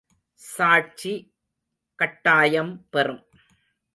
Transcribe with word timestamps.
சாட்சி 0.39 1.13
கட்டாயம் 1.99 2.87
பெறும். 2.89 3.23